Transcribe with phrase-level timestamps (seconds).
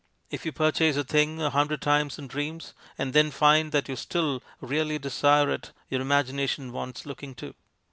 [0.31, 3.95] If you purchase a thing a hundred times in dreams and then find that you
[3.95, 7.53] still really desire it your imagina tion wants looking to.